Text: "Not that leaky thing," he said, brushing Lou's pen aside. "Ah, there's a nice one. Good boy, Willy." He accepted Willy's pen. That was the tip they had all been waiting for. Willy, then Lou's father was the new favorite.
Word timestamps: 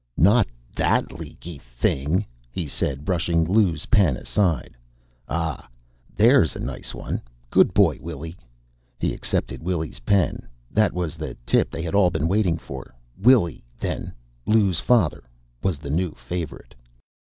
"Not 0.17 0.47
that 0.75 1.11
leaky 1.11 1.59
thing," 1.59 2.25
he 2.49 2.65
said, 2.67 3.05
brushing 3.05 3.43
Lou's 3.45 3.85
pen 3.85 4.17
aside. 4.17 4.75
"Ah, 5.29 5.67
there's 6.15 6.55
a 6.55 6.59
nice 6.59 6.95
one. 6.95 7.21
Good 7.51 7.71
boy, 7.75 7.99
Willy." 8.01 8.35
He 8.97 9.13
accepted 9.13 9.61
Willy's 9.61 9.99
pen. 9.99 10.47
That 10.71 10.91
was 10.93 11.13
the 11.17 11.37
tip 11.45 11.69
they 11.69 11.83
had 11.83 11.93
all 11.93 12.09
been 12.09 12.27
waiting 12.27 12.57
for. 12.57 12.95
Willy, 13.15 13.63
then 13.79 14.11
Lou's 14.47 14.79
father 14.79 15.23
was 15.61 15.77
the 15.77 15.91
new 15.91 16.13
favorite. 16.13 16.73